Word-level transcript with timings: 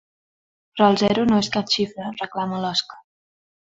Però 0.71 0.87
el 0.93 0.97
zero 1.03 1.27
no 1.33 1.39
és 1.43 1.51
cap 1.59 1.71
xifra 1.77 2.11
—reclama 2.17 2.67
l'Òskar. 2.67 3.03